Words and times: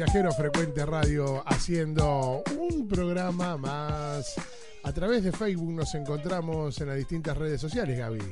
Viajero 0.00 0.32
Frecuente 0.32 0.86
Radio 0.86 1.42
haciendo 1.44 2.42
un 2.58 2.88
programa 2.88 3.58
más. 3.58 4.34
A 4.82 4.92
través 4.94 5.22
de 5.22 5.30
Facebook 5.30 5.74
nos 5.74 5.94
encontramos 5.94 6.80
en 6.80 6.88
las 6.88 6.96
distintas 6.96 7.36
redes 7.36 7.60
sociales, 7.60 7.98
Gaby. 7.98 8.22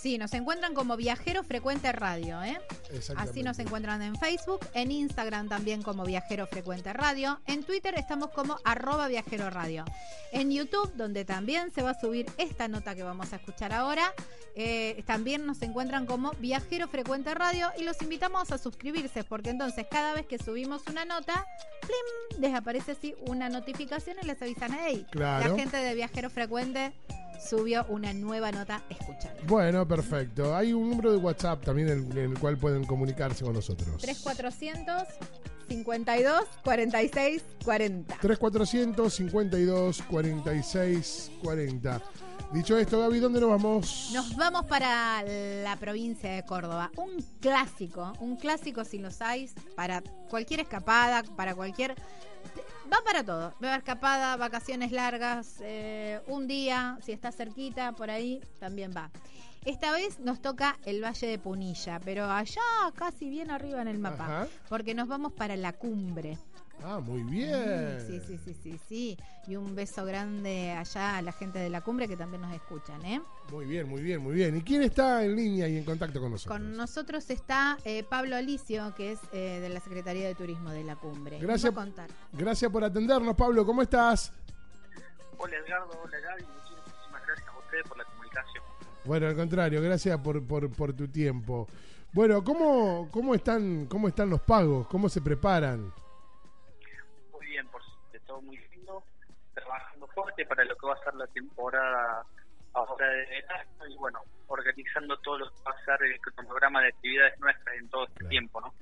Sí, 0.00 0.16
nos 0.16 0.32
encuentran 0.34 0.74
como 0.74 0.96
Viajero 0.96 1.42
Frecuente 1.42 1.90
Radio, 1.90 2.40
¿eh? 2.44 2.60
Así 3.16 3.42
nos 3.42 3.58
encuentran 3.58 4.00
en 4.00 4.14
Facebook, 4.14 4.60
en 4.72 4.92
Instagram 4.92 5.48
también 5.48 5.82
como 5.82 6.04
Viajero 6.04 6.46
Frecuente 6.46 6.92
Radio, 6.92 7.40
en 7.46 7.64
Twitter 7.64 7.94
estamos 7.96 8.30
como 8.30 8.58
arroba 8.64 9.08
Viajero 9.08 9.50
Radio, 9.50 9.84
en 10.30 10.52
YouTube, 10.52 10.92
donde 10.94 11.24
también 11.24 11.72
se 11.72 11.82
va 11.82 11.90
a 11.90 12.00
subir 12.00 12.30
esta 12.38 12.68
nota 12.68 12.94
que 12.94 13.02
vamos 13.02 13.32
a 13.32 13.36
escuchar 13.36 13.72
ahora, 13.72 14.14
eh, 14.54 15.02
también 15.04 15.44
nos 15.46 15.62
encuentran 15.62 16.06
como 16.06 16.30
Viajero 16.38 16.86
Frecuente 16.86 17.34
Radio 17.34 17.68
y 17.76 17.82
los 17.82 18.00
invitamos 18.00 18.52
a 18.52 18.58
suscribirse, 18.58 19.24
porque 19.24 19.50
entonces 19.50 19.84
cada 19.90 20.14
vez 20.14 20.26
que 20.26 20.38
subimos 20.38 20.82
una 20.86 21.06
nota, 21.06 21.44
¡plim! 21.80 22.40
les 22.40 22.54
aparece 22.54 22.92
así 22.92 23.16
una 23.26 23.48
notificación 23.48 24.16
y 24.22 24.26
les 24.26 24.40
avisan, 24.40 24.78
hey, 24.80 25.04
la 25.14 25.42
gente 25.56 25.76
de 25.76 25.94
Viajero 25.96 26.30
Frecuente 26.30 26.92
subió 27.38 27.86
una 27.88 28.12
nueva 28.12 28.52
nota 28.52 28.82
escuchar. 28.88 29.36
Bueno, 29.46 29.86
perfecto. 29.86 30.54
Hay 30.56 30.72
un 30.72 30.90
número 30.90 31.12
de 31.12 31.18
WhatsApp 31.18 31.64
también 31.64 31.88
en, 31.88 32.16
el 32.16 32.38
cual 32.38 32.56
pueden 32.56 32.84
comunicarse 32.84 33.44
con 33.44 33.54
nosotros. 33.54 34.00
3400 34.00 35.04
52 35.68 36.44
46 36.64 37.44
40. 37.64 38.16
3400 38.20 39.14
52 39.14 40.02
46 40.02 41.30
40. 41.42 42.02
Dicho 42.52 42.78
esto, 42.78 43.00
Gaby, 43.00 43.18
¿dónde 43.18 43.40
nos 43.40 43.50
vamos? 43.50 44.10
Nos 44.14 44.34
vamos 44.34 44.64
para 44.64 45.22
la 45.22 45.76
provincia 45.76 46.32
de 46.32 46.44
Córdoba. 46.44 46.90
Un 46.96 47.22
clásico, 47.40 48.14
un 48.20 48.36
clásico 48.36 48.86
si 48.86 48.98
lo 48.98 49.10
sabéis, 49.10 49.54
para 49.76 50.02
cualquier 50.30 50.60
escapada, 50.60 51.22
para 51.36 51.54
cualquier 51.54 51.94
va 52.92 52.98
para 53.04 53.24
todo. 53.24 53.54
Va 53.62 53.76
escapada, 53.76 54.36
vacaciones 54.36 54.92
largas, 54.92 55.56
eh, 55.60 56.20
un 56.26 56.46
día, 56.46 56.98
si 57.02 57.12
está 57.12 57.32
cerquita, 57.32 57.92
por 57.92 58.10
ahí 58.10 58.40
también 58.58 58.92
va. 58.96 59.10
Esta 59.64 59.92
vez 59.92 60.18
nos 60.20 60.40
toca 60.40 60.78
el 60.86 61.02
Valle 61.02 61.26
de 61.26 61.38
Punilla, 61.38 62.00
pero 62.04 62.30
allá 62.30 62.62
casi 62.94 63.28
bien 63.28 63.50
arriba 63.50 63.82
en 63.82 63.88
el 63.88 63.98
mapa, 63.98 64.46
porque 64.68 64.94
nos 64.94 65.08
vamos 65.08 65.32
para 65.32 65.56
la 65.56 65.72
cumbre. 65.72 66.38
Ah, 66.84 67.00
muy 67.00 67.22
bien. 67.22 68.00
Sí, 68.06 68.20
sí, 68.20 68.38
sí, 68.38 68.54
sí, 68.54 68.80
sí. 68.88 69.18
Y 69.46 69.56
un 69.56 69.74
beso 69.74 70.04
grande 70.04 70.70
allá 70.70 71.18
a 71.18 71.22
la 71.22 71.32
gente 71.32 71.58
de 71.58 71.70
la 71.70 71.80
cumbre 71.80 72.06
que 72.06 72.16
también 72.16 72.42
nos 72.42 72.54
escuchan, 72.54 73.04
¿eh? 73.04 73.20
Muy 73.50 73.66
bien, 73.66 73.88
muy 73.88 74.00
bien, 74.02 74.20
muy 74.20 74.34
bien. 74.34 74.56
¿Y 74.56 74.62
quién 74.62 74.82
está 74.82 75.24
en 75.24 75.34
línea 75.34 75.68
y 75.68 75.76
en 75.76 75.84
contacto 75.84 76.20
con 76.20 76.30
nosotros? 76.32 76.56
Con 76.58 76.76
nosotros 76.76 77.28
está 77.30 77.78
eh, 77.84 78.04
Pablo 78.04 78.36
Alicio, 78.36 78.94
que 78.94 79.12
es 79.12 79.20
eh, 79.32 79.58
de 79.60 79.68
la 79.68 79.80
Secretaría 79.80 80.26
de 80.26 80.34
Turismo 80.34 80.70
de 80.70 80.84
la 80.84 80.96
cumbre. 80.96 81.38
Gracias. 81.40 81.72
Contar. 81.72 82.10
Gracias 82.32 82.70
por 82.70 82.84
atendernos, 82.84 83.34
Pablo. 83.34 83.66
¿Cómo 83.66 83.82
estás? 83.82 84.32
Hola, 85.36 85.56
Edgardo. 85.56 86.00
Hola, 86.02 86.18
Gaby. 86.20 86.42
Muchísimas 86.42 87.26
gracias 87.26 87.48
a 87.48 87.58
ustedes 87.58 87.88
por 87.88 87.98
la 87.98 88.04
comunicación. 88.04 88.64
Bueno, 89.04 89.26
al 89.26 89.36
contrario, 89.36 89.82
gracias 89.82 90.18
por, 90.20 90.46
por, 90.46 90.70
por 90.70 90.92
tu 90.92 91.08
tiempo. 91.08 91.68
Bueno, 92.12 92.42
¿cómo, 92.42 93.08
cómo, 93.10 93.34
están, 93.34 93.86
¿cómo 93.86 94.08
están 94.08 94.30
los 94.30 94.40
pagos? 94.40 94.86
¿Cómo 94.88 95.08
se 95.08 95.20
preparan? 95.20 95.92
Trabajando 99.54 100.06
fuerte 100.08 100.46
para 100.46 100.64
lo 100.64 100.76
que 100.76 100.86
va 100.86 100.94
a 100.94 101.04
ser 101.04 101.14
la 101.14 101.26
temporada 101.28 102.24
ahora 102.74 103.08
de 103.08 103.26
verano 103.26 103.86
y 103.88 103.96
bueno, 103.96 104.20
organizando 104.46 105.16
todo 105.18 105.38
lo 105.38 105.50
que 105.50 105.62
va 105.66 105.72
a 105.72 105.84
ser 105.84 106.06
el 106.06 106.20
cronograma 106.20 106.82
de 106.82 106.88
actividades 106.88 107.38
nuestras 107.40 107.76
en 107.76 107.88
todo 107.88 108.06
este 108.06 108.24
tiempo, 108.26 108.60
¿no? 108.60 108.72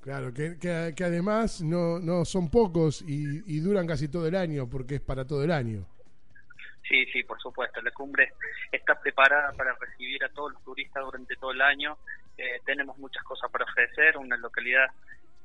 Claro, 0.00 0.32
que, 0.32 0.58
que, 0.58 1.04
además 1.04 1.60
no, 1.60 1.98
no 1.98 2.24
son 2.24 2.50
pocos 2.50 3.02
y, 3.02 3.42
y 3.46 3.60
duran 3.60 3.86
casi 3.86 4.08
todo 4.08 4.26
el 4.26 4.36
año 4.36 4.68
porque 4.68 4.96
es 4.96 5.00
para 5.00 5.26
todo 5.26 5.44
el 5.44 5.52
año. 5.52 5.84
Sí, 6.88 7.04
sí, 7.12 7.22
por 7.22 7.38
supuesto. 7.40 7.82
La 7.82 7.90
cumbre 7.90 8.32
está 8.72 8.98
preparada 8.98 9.52
para 9.52 9.74
recibir 9.74 10.24
a 10.24 10.30
todos 10.30 10.52
los 10.54 10.64
turistas 10.64 11.04
durante 11.04 11.36
todo 11.36 11.50
el 11.50 11.60
año. 11.60 11.98
Eh, 12.38 12.60
tenemos 12.64 12.96
muchas 12.98 13.22
cosas 13.24 13.50
para 13.50 13.64
ofrecer, 13.64 14.16
una 14.16 14.36
localidad 14.38 14.86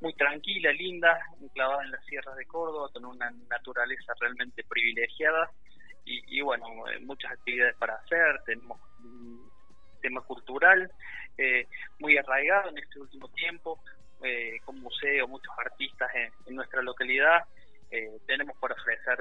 muy 0.00 0.12
tranquila, 0.14 0.72
linda, 0.72 1.18
enclavada 1.40 1.84
en 1.84 1.90
las 1.90 2.04
sierras 2.06 2.36
de 2.36 2.46
Córdoba, 2.46 2.90
con 2.92 3.04
una 3.04 3.30
naturaleza 3.48 4.12
realmente 4.20 4.64
privilegiada. 4.64 5.50
Y, 6.06 6.42
bueno, 6.42 6.66
eh, 6.90 6.98
muchas 7.00 7.32
actividades 7.32 7.76
para 7.76 7.94
hacer, 7.94 8.42
tenemos 8.44 8.78
un 9.02 9.50
tema 10.02 10.20
cultural 10.20 10.92
eh, 11.38 11.66
muy 11.98 12.18
arraigado 12.18 12.68
en 12.68 12.76
este 12.76 13.00
último 13.00 13.28
tiempo, 13.30 13.80
eh, 14.22 14.58
con 14.66 14.78
museo, 14.80 15.26
muchos 15.26 15.54
artistas 15.56 16.10
en, 16.14 16.54
nuestra 16.54 16.82
localidad, 16.82 17.44
tenemos 18.26 18.56
para 18.58 18.74
ofrecer 18.74 19.18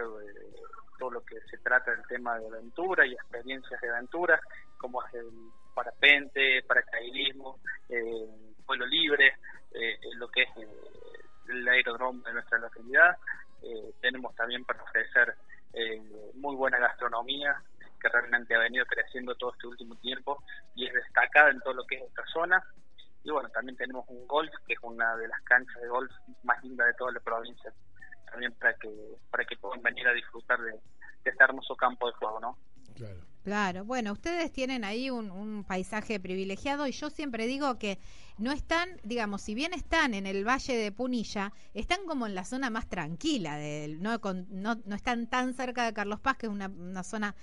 todo 0.98 1.12
lo 1.12 1.26
que 1.26 1.40
se 1.50 1.58
trata 1.60 1.92
del 1.92 2.06
tema 2.08 2.40
de 2.40 2.48
aventura 2.48 3.06
y 3.06 3.14
experiencias 3.14 3.80
de 3.82 3.90
aventura, 3.90 4.40
como 4.78 5.04
es 5.06 5.14
el 5.14 5.30
parapente, 5.74 6.64
paracaidismo, 6.64 7.60
eh, 7.90 8.28
vuelo 8.66 8.86
libre, 8.86 9.34
eh, 9.74 10.00
lo 10.16 10.28
que 10.30 10.44
es 10.44 10.50
eh, 10.58 10.68
el 11.50 11.68
aeródromo 11.68 12.22
de 12.24 12.34
nuestra 12.34 12.58
localidad. 12.60 13.18
Eh, 13.62 13.94
tenemos 14.02 14.36
también 14.36 14.64
para 14.66 14.84
ofrecer 14.84 15.36
muy 16.36 16.56
buena 16.56 16.78
gastronomía 16.78 17.60
que 18.00 18.08
realmente 18.08 18.54
ha 18.54 18.60
venido 18.60 18.86
creciendo 18.86 19.34
todo 19.34 19.54
este 19.54 19.66
último 19.66 19.96
tiempo 19.96 20.44
y 20.76 20.86
es 20.86 20.94
destacada 20.94 21.50
en 21.50 21.60
todo 21.62 21.74
lo 21.74 21.84
que 21.86 21.96
es 21.96 22.04
esta 22.04 22.24
zona. 22.28 22.64
Y 23.24 23.32
bueno, 23.32 23.50
también 23.50 23.76
tenemos 23.76 24.06
un 24.08 24.28
golf, 24.28 24.52
que 24.68 24.74
es 24.74 24.80
una 24.84 25.16
de 25.16 25.28
las 25.28 25.42
canchas 25.42 25.82
de 25.82 25.88
golf 25.88 26.12
más 26.44 26.62
lindas 26.64 26.88
de 26.88 26.94
toda 26.94 27.12
la 27.14 27.22
provincia, 27.22 27.74
también 28.30 28.54
para 28.54 28.76
que 28.76 28.90
para 29.32 29.46
que 29.46 29.56
puedan 29.58 29.82
venir 29.82 30.08
a 30.08 30.14
disfrutar 30.14 30.62
de, 30.62 30.74
de 30.74 31.32
este 31.32 31.44
hermoso 31.44 31.76
campo 31.76 32.06
de 32.08 32.14
juego, 32.14 32.40
¿no? 32.40 32.58
Claro. 32.96 33.33
Claro, 33.44 33.84
bueno, 33.84 34.14
ustedes 34.14 34.54
tienen 34.54 34.86
ahí 34.86 35.10
un, 35.10 35.66
paisaje 35.68 36.18
privilegiado 36.18 36.88
y 36.88 36.94
yo 36.94 37.10
siempre 37.10 37.46
digo 37.46 37.78
que 37.78 38.00
no 38.38 38.54
están, 38.54 38.90
digamos, 39.04 39.42
si 39.42 39.54
bien 39.54 39.74
están 39.74 40.14
en 40.14 40.26
el 40.26 40.48
Valle 40.48 40.78
de 40.78 40.94
Punilla, 40.94 41.52
están 41.74 42.06
como 42.08 42.26
en 42.26 42.36
la 42.36 42.46
zona 42.46 42.70
más 42.70 42.88
tranquila, 42.88 43.58
de, 43.58 43.98
no, 44.00 44.18
no, 44.50 44.76
no 44.86 44.96
están 44.96 45.28
tan 45.28 45.54
cerca 45.56 45.84
de 45.86 45.94
Carlos 45.94 46.22
Paz, 46.22 46.38
que 46.38 46.46
es 46.46 46.52
una, 46.54 46.68
una 46.68 47.04
zona 47.04 47.36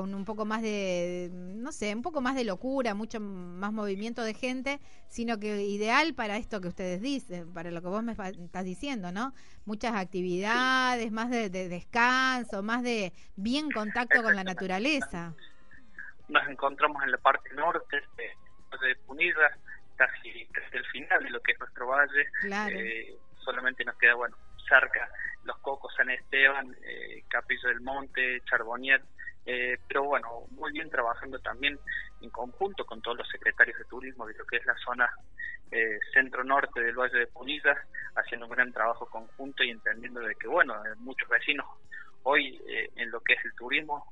con 0.00 0.14
un 0.14 0.24
poco 0.24 0.44
más 0.44 0.62
de, 0.62 1.28
no 1.32 1.72
sé, 1.72 1.92
un 1.92 2.02
poco 2.02 2.20
más 2.20 2.36
de 2.36 2.44
locura, 2.44 2.94
mucho 2.94 3.18
más 3.18 3.72
movimiento 3.72 4.22
de 4.22 4.32
gente, 4.32 4.78
sino 5.08 5.40
que 5.40 5.62
ideal 5.62 6.14
para 6.14 6.36
esto 6.36 6.60
que 6.60 6.68
ustedes 6.68 7.00
dicen, 7.00 7.52
para 7.52 7.72
lo 7.72 7.82
que 7.82 7.88
vos 7.88 8.02
me 8.02 8.12
estás 8.12 8.64
diciendo, 8.64 9.10
¿no? 9.10 9.34
Muchas 9.64 9.94
actividades, 9.94 11.10
más 11.10 11.30
de, 11.30 11.48
descanso, 11.50 12.62
más 12.62 12.84
de 12.84 13.12
bien 13.34 13.72
contacto 13.72 14.22
con 14.22 14.36
la 14.36 14.44
naturaleza. 14.44 15.34
Nos 16.28 16.46
encontramos 16.48 17.02
en 17.02 17.10
la 17.10 17.18
parte 17.18 17.52
norte 17.54 17.96
de, 18.16 18.86
de 18.86 18.96
Punilla, 19.04 19.50
casi 19.96 20.30
desde 20.54 20.78
el 20.78 20.86
final 20.86 21.24
de 21.24 21.30
lo 21.30 21.40
que 21.40 21.52
es 21.52 21.58
nuestro 21.58 21.88
valle. 21.88 22.28
Eh, 22.72 23.16
solamente 23.38 23.84
nos 23.84 23.96
queda, 23.96 24.14
bueno, 24.14 24.36
cerca 24.68 25.10
Los 25.42 25.58
Cocos, 25.58 25.92
San 25.96 26.08
Esteban, 26.10 26.76
eh, 26.84 27.24
Capillo 27.28 27.68
del 27.68 27.80
Monte, 27.80 28.42
Charbonnier 28.48 29.02
eh, 29.50 29.78
pero 29.88 30.04
bueno, 30.04 30.44
muy 30.50 30.70
bien 30.72 30.90
trabajando 30.90 31.38
también 31.38 31.78
en 32.20 32.28
conjunto 32.28 32.84
con 32.84 33.00
todos 33.00 33.16
los 33.16 33.28
secretarios 33.30 33.78
de 33.78 33.86
turismo 33.86 34.26
de 34.26 34.34
lo 34.34 34.44
que 34.44 34.58
es 34.58 34.66
la 34.66 34.76
zona 34.76 35.10
eh, 35.70 35.98
centro-norte 36.12 36.82
del 36.82 36.94
Valle 36.94 37.20
de 37.20 37.26
Punillas, 37.28 37.78
haciendo 38.14 38.44
un 38.44 38.52
gran 38.52 38.70
trabajo 38.74 39.06
conjunto 39.06 39.64
y 39.64 39.70
entendiendo 39.70 40.20
de 40.20 40.34
que, 40.34 40.48
bueno, 40.48 40.74
eh, 40.84 40.94
muchos 40.98 41.26
vecinos 41.30 41.66
hoy 42.24 42.60
en 42.96 43.10
lo 43.10 43.22
que 43.22 43.32
es 43.32 43.44
el 43.46 43.54
turismo 43.54 44.04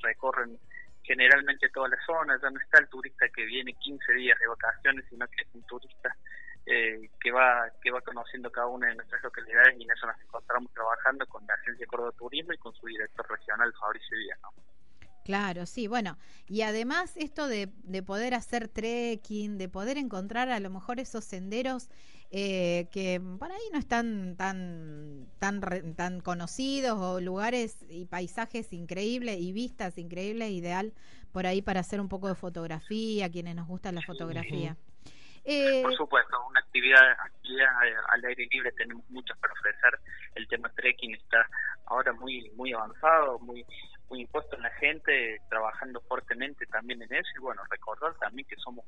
recorren 0.00 0.58
generalmente 1.02 1.68
toda 1.68 1.88
la 1.88 1.98
zona, 2.06 2.38
ya 2.40 2.48
no 2.48 2.58
está 2.58 2.78
el 2.78 2.88
turista 2.88 3.28
que 3.28 3.44
viene 3.44 3.74
15 3.74 4.10
días 4.14 4.38
de 4.38 4.46
vacaciones, 4.46 5.04
sino 5.10 5.26
que 5.28 5.42
es 5.42 5.48
un 5.52 5.62
turista 5.64 6.16
eh, 6.66 7.10
que 7.20 7.32
va 7.32 7.70
que 7.82 7.90
va 7.90 8.00
conociendo 8.00 8.50
cada 8.50 8.68
una 8.68 8.88
de 8.88 8.94
nuestras 8.94 9.22
localidades 9.22 9.74
y 9.78 9.84
en 9.84 9.90
eso 9.90 10.06
nos 10.06 10.20
encontramos 10.20 10.72
trabajando 10.72 11.26
con 11.26 11.46
la 11.46 11.54
Agencia 11.54 11.86
Córdoba 11.86 12.12
Turismo 12.18 12.52
y 12.52 12.58
con 12.58 12.74
su 12.74 12.86
director 12.86 13.28
regional, 13.28 13.72
Fabricio 13.80 14.16
Díaz. 14.18 14.38
Claro, 15.24 15.66
sí, 15.66 15.86
bueno, 15.86 16.18
y 16.48 16.62
además 16.62 17.16
esto 17.16 17.46
de, 17.46 17.70
de, 17.84 18.02
poder 18.02 18.34
hacer 18.34 18.66
trekking, 18.66 19.56
de 19.56 19.68
poder 19.68 19.96
encontrar 19.96 20.50
a 20.50 20.58
lo 20.58 20.68
mejor 20.68 20.98
esos 20.98 21.24
senderos 21.24 21.88
eh, 22.34 22.88
que 22.90 23.20
por 23.38 23.52
ahí 23.52 23.60
no 23.74 23.78
están 23.78 24.36
tan, 24.36 25.26
tan, 25.38 25.60
tan 25.94 26.20
conocidos 26.22 26.98
o 26.98 27.20
lugares 27.20 27.84
y 27.90 28.06
paisajes 28.06 28.72
increíbles 28.72 29.38
y 29.38 29.52
vistas 29.52 29.98
increíbles, 29.98 30.50
ideal 30.50 30.94
por 31.30 31.46
ahí 31.46 31.60
para 31.60 31.80
hacer 31.80 32.00
un 32.00 32.08
poco 32.08 32.28
de 32.28 32.34
fotografía, 32.34 33.30
quienes 33.30 33.54
nos 33.54 33.68
gusta 33.68 33.92
la 33.92 34.00
fotografía. 34.00 34.78
Eh, 35.44 35.82
Por 35.82 35.94
supuesto, 35.96 36.36
una 36.48 36.60
actividad, 36.60 37.10
actividad 37.12 37.68
al 38.08 38.24
aire 38.24 38.46
libre 38.50 38.70
tenemos 38.72 39.08
muchas 39.10 39.36
para 39.38 39.52
ofrecer. 39.52 39.98
El 40.34 40.46
tema 40.48 40.68
trekking 40.70 41.14
está 41.14 41.46
ahora 41.86 42.12
muy 42.12 42.50
muy 42.52 42.72
avanzado, 42.72 43.38
muy 43.40 43.64
muy 44.08 44.20
impuesto 44.22 44.56
en 44.56 44.62
la 44.62 44.70
gente, 44.70 45.40
trabajando 45.48 46.00
fuertemente 46.08 46.66
también 46.66 47.00
en 47.02 47.12
eso 47.14 47.28
y 47.36 47.40
bueno, 47.40 47.62
recordar 47.70 48.14
también 48.18 48.46
que 48.46 48.56
somos 48.56 48.84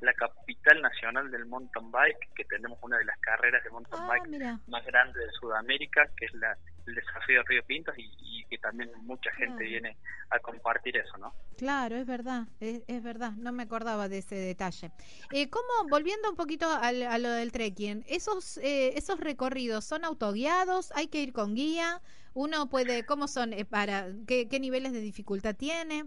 la 0.00 0.12
capital 0.14 0.80
nacional 0.82 1.30
del 1.30 1.46
mountain 1.46 1.90
bike, 1.90 2.32
que 2.36 2.44
tenemos 2.44 2.78
una 2.82 2.98
de 2.98 3.04
las 3.04 3.18
carreras 3.18 3.62
de 3.64 3.70
mountain 3.70 4.00
Ah, 4.02 4.06
bike 4.08 4.28
mira. 4.28 4.60
más 4.68 4.84
grandes 4.86 5.16
de 5.26 5.32
Sudamérica, 5.40 6.08
que 6.16 6.26
es 6.26 6.34
la, 6.34 6.56
el 6.86 6.94
desafío 6.94 7.38
de 7.40 7.44
Río 7.48 7.62
Pintos 7.64 7.94
y, 7.98 8.08
y 8.20 8.44
que 8.44 8.58
también 8.58 8.90
mucha 9.02 9.30
gente 9.32 9.54
Claro. 9.56 9.68
viene 9.68 9.96
a 10.30 10.38
compartir 10.38 10.96
eso, 10.96 11.16
¿no? 11.18 11.34
Claro, 11.56 11.96
es 11.96 12.06
verdad, 12.06 12.44
es, 12.60 12.84
es 12.86 13.02
verdad, 13.02 13.32
no 13.32 13.50
me 13.50 13.64
acordaba 13.64 14.08
de 14.08 14.18
ese 14.18 14.36
detalle. 14.36 14.92
Eh, 15.32 15.50
¿Cómo, 15.50 15.88
volviendo 15.88 16.30
un 16.30 16.36
poquito 16.36 16.70
al- 16.70 17.02
a 17.02 17.18
lo 17.18 17.30
del 17.30 17.50
trekking, 17.50 18.04
esos, 18.08 18.58
eh, 18.58 18.96
esos 18.96 19.18
recorridos 19.18 19.84
son 19.84 20.04
autoguiados, 20.04 20.92
hay 20.94 21.08
que 21.08 21.18
ir 21.20 21.32
con 21.32 21.54
guía, 21.56 22.00
uno 22.38 22.68
puede, 22.70 23.04
¿cómo 23.04 23.26
son 23.26 23.52
eh, 23.52 23.64
para, 23.64 24.06
qué, 24.28 24.48
qué 24.48 24.60
niveles 24.60 24.92
de 24.92 25.00
dificultad 25.00 25.56
tiene? 25.56 26.04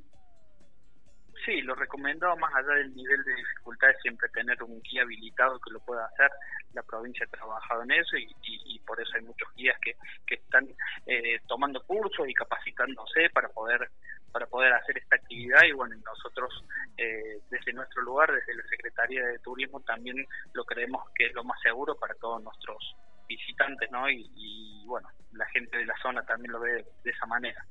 Sí, 1.45 1.61
lo 1.61 1.75
recomendado 1.75 2.37
más 2.37 2.53
allá 2.55 2.75
del 2.75 2.95
nivel 2.95 3.21
de 3.25 3.35
dificultad 3.35 3.89
es 3.89 3.97
siempre 4.01 4.29
tener 4.29 4.63
un 4.63 4.81
guía 4.81 5.01
habilitado 5.01 5.59
que 5.59 5.71
lo 5.71 5.81
pueda 5.81 6.05
hacer. 6.05 6.31
La 6.73 6.83
provincia 6.83 7.25
ha 7.25 7.35
trabajado 7.35 7.83
en 7.83 7.91
eso 7.91 8.15
y, 8.15 8.79
por 8.85 9.01
eso 9.01 9.11
hay 9.15 9.23
muchos 9.23 9.53
guías 9.55 9.77
que, 9.81 9.95
que 10.25 10.35
están 10.35 10.67
eh, 11.05 11.39
tomando 11.47 11.83
cursos 11.83 12.27
y 12.27 12.33
capacitándose 12.33 13.29
para 13.33 13.49
poder 13.49 13.89
para 14.31 14.47
poder 14.47 14.71
hacer 14.71 14.97
esta 14.97 15.17
actividad 15.17 15.63
y 15.67 15.73
bueno 15.73 15.95
nosotros 16.05 16.63
eh, 16.97 17.39
desde 17.49 17.73
nuestro 17.73 18.01
lugar 18.01 18.31
desde 18.31 18.55
la 18.55 18.63
Secretaría 18.69 19.25
de 19.25 19.39
Turismo 19.39 19.81
también 19.81 20.25
lo 20.53 20.63
creemos 20.63 21.03
que 21.15 21.27
es 21.27 21.33
lo 21.33 21.43
más 21.43 21.59
seguro 21.61 21.95
para 21.95 22.15
todos 22.15 22.41
nuestros 22.41 22.95
visitantes 23.37 23.89
no 23.91 24.09
y, 24.09 24.29
y, 24.35 24.85
bueno 24.87 25.07
la 25.33 25.45
gente 25.47 25.77
de 25.77 25.85
la 25.85 25.95
zona 26.01 26.23
también 26.25 26.51
lo 26.51 26.59
ve 26.59 26.71
de, 26.73 26.85
de 27.03 27.11
esa 27.11 27.25
manera 27.25 27.65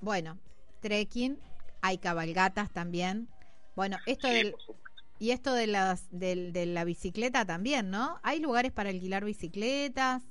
Bueno, 0.00 0.38
trekking, 0.80 1.38
hay 1.82 1.98
cabalgatas 1.98 2.72
también. 2.72 3.28
Bueno, 3.74 3.98
esto 4.06 4.28
Sí, 4.28 4.34
del, 4.34 4.54
y 5.18 5.32
esto 5.32 5.54
de 5.54 5.66
las 5.66 6.08
del, 6.10 6.52
de 6.52 6.66
la 6.66 6.84
bicicleta 6.84 7.44
también, 7.44 7.90
¿no? 7.90 8.20
Hay 8.22 8.40
lugares 8.40 8.72
para 8.72 8.90
alquilar 8.90 9.24
bicicletas. 9.24 10.22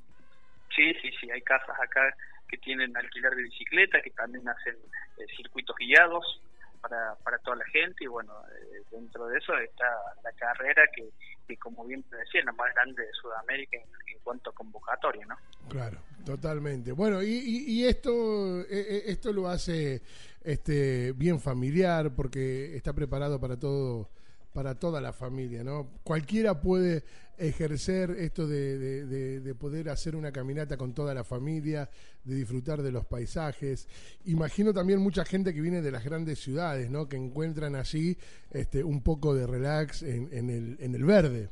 Sí, 0.76 0.94
sí, 1.02 1.12
sí, 1.20 1.30
hay 1.32 1.42
casas 1.42 1.76
acá 1.82 2.16
que 2.48 2.58
tienen 2.58 2.96
alquiler 2.98 3.36
de 3.36 3.44
bicicleta, 3.44 4.02
que 4.02 4.12
también 4.12 4.48
hacen 4.48 4.76
eh, 5.18 5.26
circuitos 5.36 5.76
guiados 5.78 6.42
para, 6.82 7.16
para 7.24 7.38
toda 7.40 7.58
la 7.58 7.66
gente 7.66 8.04
y 8.04 8.08
bueno, 8.08 8.34
eh, 8.52 8.84
dentro 8.92 9.28
de 9.28 9.38
eso 9.38 9.58
está 9.58 9.86
la 10.24 10.32
carrera 10.34 10.84
que, 10.96 11.10
que 11.48 11.58
como 11.58 11.86
bien 11.86 12.04
te 12.04 12.16
decía, 12.18 12.40
es 12.42 12.46
la 12.46 12.52
más 12.54 12.74
grande 12.74 13.04
de 13.04 13.12
Sudamérica 13.14 13.78
en, 13.78 13.84
cuanto 14.24 14.50
a 14.52 14.54
convocatoria, 14.54 15.26
¿no? 15.26 15.36
Claro, 15.70 15.98
totalmente. 16.26 16.92
Bueno, 16.92 17.24
y, 17.24 17.30
y- 17.30 17.86
esto, 17.86 18.62
eh, 18.62 18.66
eh, 18.70 19.04
esto 19.08 19.32
lo 19.34 19.48
hace 19.48 20.02
este, 20.44 21.14
bien 21.14 21.40
familiar 21.40 22.14
porque 22.16 22.76
está 22.76 22.94
preparado 22.94 23.40
para 23.40 23.58
todo, 23.58 24.10
para 24.54 24.76
toda 24.76 25.00
la 25.00 25.14
familia, 25.14 25.64
¿no? 25.64 25.90
Cualquiera 26.04 26.60
puede 26.60 27.04
ejercer 27.38 28.12
esto 28.12 28.48
de, 28.48 28.78
de- 28.78 29.06
de- 29.06 29.40
de 29.40 29.56
poder 29.56 29.90
hacer 29.90 30.16
una 30.16 30.32
caminata 30.32 30.76
con 30.76 30.94
toda 30.94 31.14
la 31.14 31.24
familia, 31.24 31.90
de 32.24 32.36
disfrutar 32.36 32.82
de 32.82 32.92
los 32.92 33.06
paisajes. 33.06 33.88
Imagino 34.26 34.74
también 34.74 35.00
mucha 35.00 35.24
gente 35.24 35.54
que 35.54 35.62
viene 35.62 35.82
de 35.82 35.92
las 35.92 36.04
grandes 36.04 36.40
ciudades, 36.40 36.90
¿no? 36.90 37.08
Que 37.08 37.16
encuentran 37.16 37.76
allí 37.76 38.18
este, 38.52 38.84
un 38.84 39.02
poco 39.04 39.34
de 39.36 39.48
relax 39.48 40.02
en, 40.04 40.28
en 40.34 40.50
el, 40.50 40.78
en 40.80 40.96
el 40.96 41.04
verde. 41.06 41.50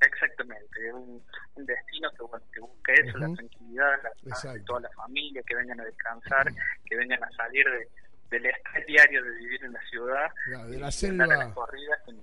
Exactamente, 0.00 0.92
un, 0.92 1.22
un 1.54 1.66
destino 1.66 2.10
que, 2.10 2.22
bueno, 2.24 2.44
que 2.84 2.92
eso, 2.94 3.18
la 3.18 3.32
tranquilidad, 3.34 3.92
la 4.24 4.52
de 4.54 4.60
toda 4.60 4.80
la 4.80 4.90
familia, 4.90 5.40
que 5.46 5.54
vengan 5.54 5.78
a 5.80 5.84
descansar, 5.84 6.52
que 6.84 6.96
vengan 6.96 7.22
a 7.22 7.30
salir 7.36 7.64
de, 7.64 7.88
del 8.32 8.46
estrés 8.46 8.86
diario 8.86 9.22
de 9.22 9.30
vivir 9.36 9.64
en 9.64 9.72
la 9.72 9.80
ciudad 9.88 10.30
Claro, 10.46 10.68
de 10.68 10.78
la 10.80 10.90
y 10.90 11.06
andar 11.06 11.32
a 11.32 11.36
las 11.36 11.38
selva. 11.46 11.54
corridas 11.54 12.00
con, 12.04 12.16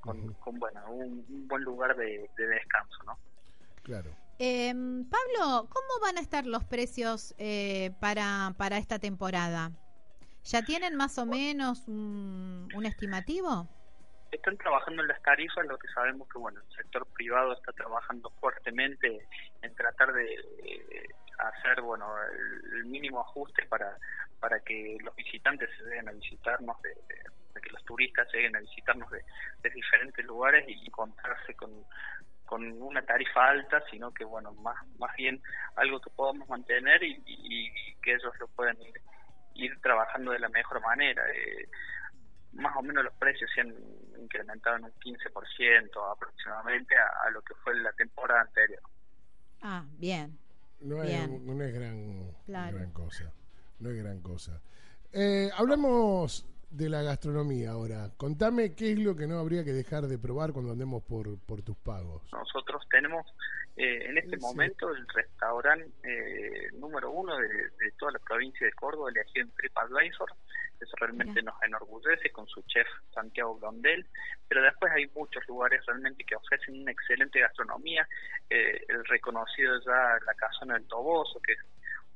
con, 0.00 0.20
Ujú. 0.20 0.34
con, 0.40 0.58
bueno, 0.58 0.90
un, 0.90 1.24
un 1.28 1.48
buen 1.48 1.62
lugar 1.62 1.96
de, 1.96 2.28
de 2.36 2.46
descanso, 2.46 3.02
¿no? 3.06 3.18
Claro. 3.84 4.10
Eh, 4.38 4.72
Pablo, 4.74 5.68
¿cómo 5.68 6.00
van 6.02 6.18
a 6.18 6.20
estar 6.20 6.44
los 6.46 6.64
precios 6.64 7.34
eh, 7.38 7.92
para, 8.00 8.52
para 8.58 8.76
esta 8.76 8.98
temporada? 8.98 9.70
¿Ya 10.44 10.62
tienen 10.62 10.96
más 10.96 11.16
o 11.18 11.26
menos 11.26 11.86
un, 11.86 12.68
un 12.74 12.84
estimativo? 12.86 13.68
Están 14.32 14.56
trabajando 14.56 15.02
en 15.02 15.08
las 15.08 15.22
tarifas, 15.22 15.64
lo 15.66 15.78
que 15.78 15.86
sabemos 15.94 16.26
que 16.28 16.38
bueno, 16.38 16.60
el 16.60 16.76
sector 16.76 17.06
privado 17.14 17.52
está 17.52 17.70
trabajando 17.72 18.30
fuertemente 18.40 19.28
en 19.60 19.74
tratar 19.76 20.12
de 20.12 20.24
eh, 20.34 21.06
hacer 21.38 21.80
bueno 21.80 22.06
el, 22.24 22.84
mínimo 22.84 23.20
ajuste 23.20 23.64
para 23.66 23.96
para 24.40 24.60
que 24.60 24.98
los 25.02 25.14
visitantes 25.14 25.70
se 25.76 25.84
lleguen 25.84 26.08
a 26.08 26.12
visitarnos, 26.12 26.80
de, 26.82 26.90
de- 26.90 27.60
que 27.60 27.70
los 27.70 27.84
turistas 27.84 28.26
lleguen 28.32 28.56
a 28.56 28.60
visitarnos 28.60 29.08
de, 29.10 29.22
diferentes 29.70 30.24
lugares 30.24 30.64
y 30.68 30.86
encontrarse 30.86 31.54
con 31.54 31.84
con 32.44 32.82
una 32.82 33.02
tarifa 33.02 33.48
alta, 33.48 33.82
sino 33.90 34.12
que 34.12 34.24
bueno, 34.24 34.52
más 34.54 34.76
más 34.98 35.14
bien 35.16 35.40
algo 35.76 36.00
que 36.00 36.10
podamos 36.10 36.48
mantener 36.48 37.02
y, 37.02 37.22
que 38.02 38.14
ellos 38.14 38.32
lo 38.40 38.48
puedan 38.48 38.80
ir 38.82 39.00
ir 39.54 39.80
trabajando 39.80 40.32
de 40.32 40.38
la 40.40 40.48
mejor 40.48 40.80
manera. 40.80 41.22
Eh, 41.30 41.68
más 42.52 42.74
o 42.76 42.82
menos 42.82 43.04
los 43.04 43.14
precios 43.14 43.50
se 43.54 43.60
han 43.60 43.74
incrementado 44.18 44.76
en 44.76 44.84
un 44.84 44.92
15% 44.92 46.12
aproximadamente 46.12 46.96
a, 46.96 47.26
a 47.26 47.30
lo 47.30 47.42
que 47.42 47.54
fue 47.62 47.74
la 47.76 47.92
temporada 47.92 48.42
anterior. 48.42 48.82
Ah, 49.62 49.84
bien. 49.98 50.38
No 50.82 51.02
es, 51.02 51.28
no 51.42 51.62
es 51.62 51.74
gran, 51.74 52.30
Claro. 52.46 52.76
gran 52.76 52.90
cosa. 52.92 53.32
No 53.78 53.90
es 53.90 53.96
gran 53.96 54.20
cosa. 54.20 54.60
Eh, 55.12 55.50
hablamos 55.56 56.46
de 56.72 56.88
la 56.88 57.02
gastronomía 57.02 57.70
ahora. 57.72 58.10
Contame 58.16 58.74
qué 58.74 58.92
es 58.92 58.98
lo 58.98 59.14
que 59.14 59.26
no 59.26 59.38
habría 59.38 59.64
que 59.64 59.72
dejar 59.72 60.04
de 60.04 60.18
probar 60.18 60.52
cuando 60.52 60.72
andemos 60.72 61.02
por, 61.02 61.38
por 61.46 61.62
tus 61.62 61.76
pagos. 61.76 62.22
Nosotros 62.32 62.82
tenemos 62.90 63.26
eh, 63.76 64.06
en 64.08 64.18
este 64.18 64.36
Sí. 64.36 64.42
momento 64.42 64.90
el 64.90 65.06
restaurante 65.08 65.90
eh, 66.02 66.70
número 66.74 67.10
uno 67.10 67.36
de, 67.36 67.46
de 67.48 67.92
toda 67.98 68.12
la 68.12 68.18
provincia 68.18 68.66
de 68.66 68.72
Córdoba, 68.72 69.10
elegido 69.10 69.44
en 69.46 69.52
TripAdvisor. 69.52 70.30
Eso 70.80 70.96
realmente 70.98 71.42
nos 71.42 71.54
enorgullece 71.62 72.30
con 72.32 72.46
su 72.48 72.60
chef 72.62 72.86
Santiago 73.14 73.56
Blondel. 73.56 74.04
Pero 74.48 74.62
después 74.62 74.92
hay 74.92 75.06
muchos 75.14 75.46
lugares 75.46 75.84
realmente 75.86 76.24
que 76.24 76.34
ofrecen 76.34 76.82
una 76.82 76.90
excelente 76.90 77.38
gastronomía. 77.40 78.06
Eh, 78.50 78.84
el 78.88 79.04
reconocido 79.04 79.78
ya 79.86 80.18
La 80.26 80.34
Casona 80.34 80.74
del 80.74 80.86
Toboso, 80.88 81.40
que 81.40 81.52
es 81.52 81.58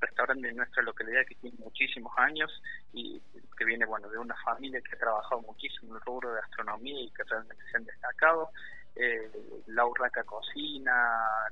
restaurante 0.00 0.48
de 0.48 0.54
nuestra 0.54 0.82
localidad 0.82 1.26
que 1.26 1.34
tiene 1.36 1.56
muchísimos 1.58 2.12
años 2.16 2.50
y 2.92 3.20
que 3.56 3.64
viene 3.64 3.86
bueno 3.86 4.08
de 4.08 4.18
una 4.18 4.36
familia 4.44 4.80
que 4.80 4.94
ha 4.94 4.98
trabajado 4.98 5.40
muchísimo 5.42 5.90
en 5.90 5.96
el 5.96 6.00
rubro 6.02 6.30
de 6.30 6.40
gastronomía 6.40 7.00
y 7.00 7.10
que 7.10 7.24
realmente 7.24 7.64
se 7.70 7.76
han 7.76 7.84
destacado 7.84 8.50
eh, 8.94 9.30
la 9.66 9.86
urraca 9.86 10.24
cocina, 10.24 10.92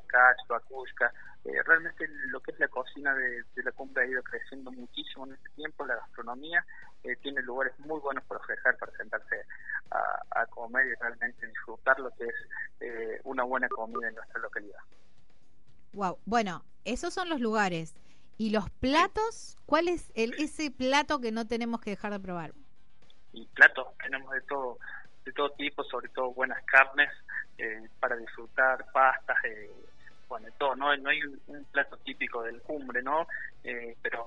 Cach, 0.06 0.38
Bacushka, 0.48 1.12
eh, 1.44 1.62
realmente 1.62 2.08
lo 2.28 2.40
que 2.40 2.52
es 2.52 2.58
la 2.58 2.68
cocina 2.68 3.14
de, 3.14 3.44
la 3.56 3.72
cumbre 3.72 4.04
ha 4.04 4.06
ido 4.06 4.22
creciendo 4.22 4.70
muchísimo 4.72 5.26
en 5.26 5.34
este 5.34 5.50
tiempo, 5.50 5.84
la 5.84 5.96
gastronomía 5.96 6.64
eh, 7.02 7.16
tiene 7.16 7.42
lugares 7.42 7.78
muy 7.80 8.00
buenos 8.00 8.24
para 8.24 8.40
ofrecer, 8.40 8.76
para 8.78 8.96
sentarse 8.96 9.44
a, 9.90 10.40
a 10.40 10.46
comer 10.46 10.86
y 10.86 10.94
realmente 10.94 11.46
disfrutar 11.46 12.00
lo 12.00 12.10
que 12.12 12.24
es 12.24 12.34
eh, 12.80 13.20
una 13.24 13.42
buena 13.42 13.68
comida 13.68 14.08
en 14.08 14.14
nuestra 14.14 14.40
localidad. 14.40 14.80
Wow. 15.92 16.18
Bueno, 16.24 16.64
esos 16.84 17.12
son 17.12 17.28
los 17.28 17.40
lugares. 17.40 17.94
¿Y 18.36 18.50
los 18.50 18.68
platos? 18.70 19.56
¿Cuál 19.66 19.88
es 19.88 20.10
el, 20.14 20.34
ese 20.34 20.70
plato 20.70 21.20
que 21.20 21.32
no 21.32 21.46
tenemos 21.46 21.80
que 21.80 21.90
dejar 21.90 22.12
de 22.12 22.20
probar? 22.20 22.52
y 23.34 23.46
platos 23.46 23.88
tenemos 23.98 24.32
de 24.32 24.40
todo 24.42 24.78
de 25.24 25.32
todo 25.32 25.50
tipo 25.50 25.84
sobre 25.84 26.08
todo 26.08 26.32
buenas 26.32 26.62
carnes 26.64 27.10
eh, 27.58 27.88
para 28.00 28.16
disfrutar 28.16 28.86
pastas 28.92 29.36
eh, 29.44 29.70
bueno 30.28 30.46
de 30.46 30.52
todo 30.52 30.74
no 30.76 30.96
no 30.96 31.10
hay 31.10 31.20
un, 31.22 31.64
plato 31.72 31.96
típico 31.98 32.42
del 32.42 32.62
cumbre 32.62 33.02
no 33.02 33.26
Eh, 33.64 33.96
pero 34.02 34.20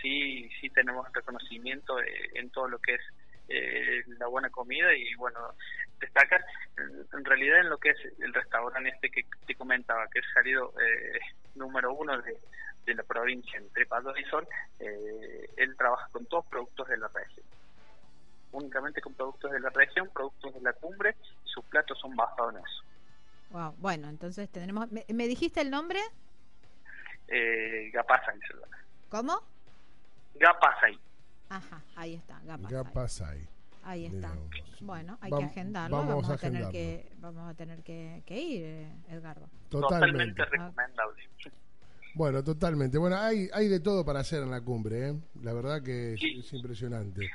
sí 0.00 0.48
sí 0.60 0.70
tenemos 0.70 1.04
reconocimiento 1.12 2.00
eh, 2.00 2.30
en 2.34 2.48
todo 2.50 2.68
lo 2.68 2.78
que 2.78 2.94
es 2.94 3.02
eh, 3.48 4.04
la 4.18 4.28
buena 4.28 4.50
comida 4.50 4.94
y 4.94 5.14
bueno 5.16 5.40
destacar 6.00 6.44
en, 6.76 7.18
en 7.18 7.24
realidad 7.24 7.60
en 7.60 7.70
lo 7.70 7.78
que 7.78 7.90
es 7.90 7.98
el 8.20 8.32
restaurante 8.32 8.90
este 8.90 9.10
que 9.10 9.24
te 9.46 9.54
comentaba 9.56 10.06
que 10.10 10.20
es 10.20 10.26
salido 10.32 10.72
eh, 10.80 11.18
número 11.58 11.92
uno 11.92 12.20
de, 12.22 12.38
de 12.86 12.94
la 12.94 13.02
provincia 13.02 13.58
en 13.58 13.68
TripAdvisor 13.70 14.48
eh, 14.78 15.50
él 15.56 15.76
trabaja 15.76 16.08
con 16.12 16.24
todos 16.26 16.46
productos 16.46 16.88
de 16.88 16.96
la 16.96 17.08
región 17.08 17.44
únicamente 18.52 19.00
con 19.00 19.14
productos 19.14 19.52
de 19.52 19.60
la 19.60 19.70
región, 19.70 20.08
productos 20.12 20.54
de 20.54 20.60
la 20.60 20.72
cumbre, 20.74 21.16
y 21.44 21.48
sus 21.48 21.64
platos 21.66 21.98
son 21.98 22.14
basados 22.16 22.54
en 22.54 22.60
eso. 22.60 22.82
Wow. 23.50 23.74
Bueno, 23.78 24.08
entonces 24.08 24.48
tendremos. 24.50 24.90
¿Me, 24.90 25.04
me 25.08 25.26
dijiste 25.26 25.60
el 25.60 25.70
nombre? 25.70 26.00
Eh, 27.28 27.90
Gapasay. 27.92 28.38
¿Cómo? 29.08 29.40
Gapasay. 30.34 30.98
Ajá, 31.48 31.82
ahí 31.96 32.14
está. 32.14 32.38
Gapas. 32.44 32.70
Gapasay. 32.70 33.48
Ahí 33.88 34.04
está. 34.04 34.34
Bueno, 34.82 35.16
hay 35.22 35.30
que 35.30 35.44
agendarlo. 35.44 35.96
vamos 35.96 36.10
Vamos, 36.10 36.28
a 36.28 36.34
a, 36.34 36.36
tener 36.36 36.62
agendarlo. 36.64 36.72
que 36.72 37.12
vamos 37.16 37.50
a 37.50 37.54
tener 37.54 37.82
que, 37.82 38.22
que 38.26 38.38
ir, 38.38 38.62
eh, 38.62 38.92
Edgardo. 39.08 39.48
Totalmente 39.70 40.34
Totalmente. 40.34 40.44
recomendable. 40.44 41.28
Bueno, 42.12 42.44
totalmente. 42.44 42.98
Bueno, 42.98 43.16
hay, 43.16 43.48
hay 43.50 43.68
de 43.68 43.80
todo 43.80 44.04
para 44.04 44.20
hacer 44.20 44.42
en 44.42 44.50
la 44.50 44.60
cumbre, 44.60 45.08
¿eh? 45.08 45.14
La 45.42 45.54
verdad 45.54 45.82
que 45.82 46.12
es, 46.12 46.52
impresionante. 46.52 47.30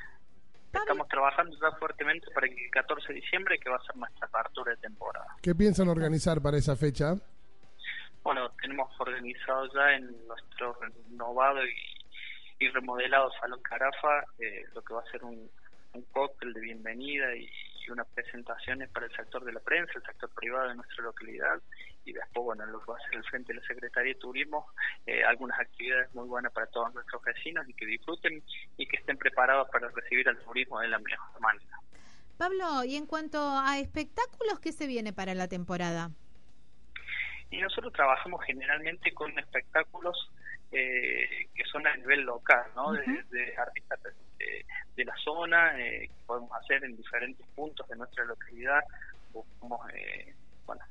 Estamos 0.72 1.08
trabajando 1.08 1.58
ya 1.60 1.72
fuertemente 1.80 2.28
para 2.36 2.46
el 2.46 2.56
14 2.70 3.08
de 3.08 3.14
diciembre, 3.16 3.58
que 3.58 3.72
va 3.72 3.78
a 3.78 3.84
ser 3.84 3.96
nuestra 3.96 4.28
apertura 4.28 4.74
de 4.74 4.78
temporada. 4.78 5.36
¿Qué 5.42 5.56
piensan 5.56 5.88
organizar 5.88 6.40
para 6.40 6.58
esa 6.58 6.76
fecha? 6.76 7.16
Bueno, 8.22 8.52
tenemos 8.62 8.90
organizado 9.00 9.74
ya 9.74 9.94
en 9.96 10.28
nuestro 10.28 10.78
renovado 10.80 11.62
y, 11.66 12.68
remodelado 12.70 13.30
Salón 13.42 13.60
Carafa 13.62 14.24
eh, 14.40 14.64
lo 14.74 14.82
que 14.84 14.94
va 14.94 15.02
a 15.02 15.12
ser 15.12 15.22
un, 15.26 15.50
un 15.94 16.04
cóctel 16.12 16.54
de 16.54 16.62
bienvenida 16.62 17.36
y, 17.36 17.50
unas 17.92 18.08
presentaciones 18.16 18.90
para 18.92 19.08
el 19.08 19.12
sector 19.14 19.44
de 19.44 19.52
la 19.52 19.60
prensa, 19.60 19.92
el 19.96 20.04
sector 20.04 20.30
privado 20.30 20.70
de 20.70 20.76
nuestra 20.76 21.04
localidad 21.04 21.62
y 22.06 22.14
después, 22.14 22.46
bueno, 22.46 22.66
lo 22.66 22.80
que 22.80 22.92
va 22.94 22.98
a 22.98 23.02
ser 23.02 23.16
el 23.16 23.26
frente 23.26 23.54
de 23.54 23.60
la 23.60 23.68
Secretaría 23.68 24.14
de 24.14 24.20
Turismo, 24.22 24.68
eh, 25.06 25.22
algunas 25.26 25.60
actividades 25.60 26.16
muy 26.16 26.26
buenas 26.30 26.54
para 26.54 26.66
todos 26.68 26.94
nuestros 26.94 27.22
vecinos 27.22 27.68
y 27.68 27.74
que 27.74 27.86
disfruten 27.86 28.42
y 28.78 28.88
que 28.88 28.96
estén 28.96 29.18
preparados 29.18 29.68
para 29.70 29.90
recibir 29.90 30.30
al 30.30 30.40
turismo 30.40 30.80
de 30.80 30.88
la 30.88 31.00
mejor 31.00 31.42
manera. 31.42 31.78
Pablo, 32.38 32.86
y 32.86 32.96
en 32.96 33.06
cuanto 33.06 33.38
a 33.42 33.78
espectáculos, 33.78 34.62
¿qué 34.62 34.72
se 34.72 34.88
viene 34.88 35.12
para 35.12 35.36
la 35.36 35.50
temporada? 35.50 36.10
Y 37.50 37.62
nosotros 37.62 37.94
trabajamos 37.94 38.44
generalmente 38.46 39.14
con 39.14 39.38
espectáculos 39.38 40.30
eh, 40.72 41.48
que 41.54 41.64
son 41.66 41.86
a 41.86 41.96
nivel 41.96 42.22
local, 42.22 42.66
¿no? 42.76 42.94
de, 42.94 43.56
artistas 43.58 44.00
de, 44.96 45.06
la 45.06 45.16
zona, 45.18 45.80
eh, 45.80 46.08
que 46.08 46.26
podemos 46.26 46.52
hacer 46.54 46.84
en 46.84 46.98
diferentes 46.98 47.46
puntos 47.56 47.88
de 47.88 47.96
nuestra 47.96 48.26
localidad. 48.26 48.82
Buscamos, 49.32 49.80
eh, 49.94 50.34
bueno, 50.66 50.84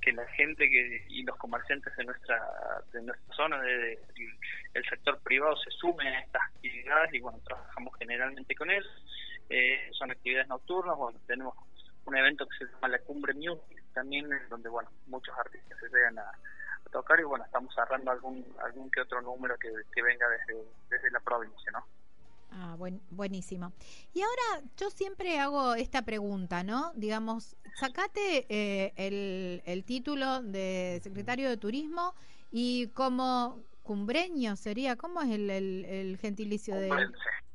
que 0.00 0.12
la 0.12 0.26
gente 0.28 0.68
que, 0.70 1.04
y 1.08 1.22
los 1.22 1.36
comerciantes 1.36 1.94
de 1.96 2.04
nuestra 2.04 2.38
de 2.92 3.02
nuestra 3.02 3.34
zona, 3.34 3.60
de, 3.60 3.98
el 4.74 4.84
sector 4.88 5.18
privado, 5.22 5.56
se 5.56 5.70
sumen 5.70 6.06
a 6.06 6.20
estas 6.20 6.42
actividades 6.42 7.12
y, 7.14 7.20
bueno, 7.20 7.38
trabajamos 7.44 7.94
generalmente 7.98 8.54
con 8.54 8.70
él. 8.70 8.84
Eh, 9.50 9.90
son 9.92 10.10
actividades 10.10 10.48
nocturnas, 10.48 10.96
bueno, 10.96 11.18
tenemos 11.26 11.54
un 12.06 12.16
evento 12.16 12.46
que 12.46 12.58
se 12.58 12.72
llama 12.72 12.88
la 12.88 12.98
Cumbre 13.00 13.34
Music 13.34 13.82
también, 13.92 14.28
donde, 14.48 14.68
bueno, 14.68 14.90
muchos 15.06 15.34
artistas 15.38 15.78
se 15.78 15.88
llegan 15.88 16.18
a 16.18 16.30
tocar 16.90 17.18
y 17.18 17.24
bueno, 17.24 17.44
estamos 17.44 17.74
cerrando 17.74 18.10
algún 18.10 18.46
algún 18.62 18.90
que 18.90 19.00
otro 19.00 19.20
número 19.20 19.56
que, 19.58 19.68
que 19.92 20.02
venga 20.02 20.26
desde, 20.28 20.64
desde 20.88 21.10
la 21.10 21.20
provincia, 21.20 21.72
¿no? 21.72 21.84
Ah, 22.52 22.76
buen, 22.78 23.00
buenísimo. 23.10 23.72
Y 24.12 24.22
ahora 24.22 24.64
yo 24.76 24.90
siempre 24.90 25.40
hago 25.40 25.74
esta 25.74 26.02
pregunta, 26.02 26.62
¿no? 26.62 26.92
Digamos, 26.94 27.56
sacate 27.74 28.46
eh, 28.48 28.92
el, 28.96 29.62
el 29.66 29.84
título 29.84 30.40
de 30.42 31.00
secretario 31.02 31.48
de 31.48 31.56
turismo 31.56 32.14
y 32.52 32.88
como 32.88 33.58
cumbreño 33.82 34.54
sería, 34.54 34.94
¿cómo 34.94 35.20
es 35.20 35.30
el, 35.30 35.50
el, 35.50 36.16
gentilicio 36.18 36.76
de... 36.76 36.90